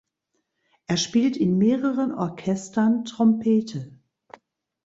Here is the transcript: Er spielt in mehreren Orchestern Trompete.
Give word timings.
Er 0.87 0.97
spielt 0.97 1.37
in 1.37 1.59
mehreren 1.59 2.11
Orchestern 2.11 3.05
Trompete. 3.05 3.99